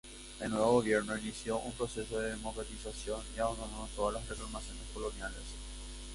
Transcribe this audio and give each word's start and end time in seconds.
El 0.39 0.49
nuevo 0.49 0.71
gobierno 0.71 1.15
inició 1.15 1.59
un 1.59 1.73
proceso 1.73 2.19
de 2.19 2.31
democratización 2.31 3.21
y 3.37 3.39
abandonó 3.39 3.87
todas 3.95 4.15
las 4.15 4.27
reclamaciones 4.27 4.81
coloniales. 4.95 5.43